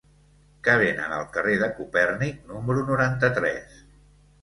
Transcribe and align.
Què 0.67 0.77
venen 0.83 1.13
al 1.17 1.27
carrer 1.35 1.59
de 1.65 1.69
Copèrnic 1.81 2.43
número 2.55 2.89
noranta-tres? 2.91 3.81